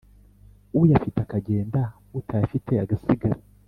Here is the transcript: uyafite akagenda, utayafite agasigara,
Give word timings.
uyafite 0.81 1.17
akagenda, 1.21 1.81
utayafite 2.19 2.71
agasigara, 2.83 3.37